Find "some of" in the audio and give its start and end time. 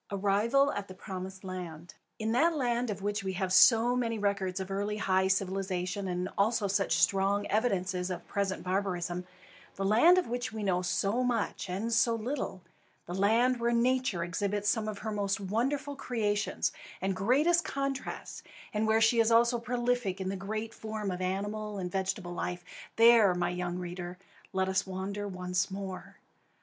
14.67-14.97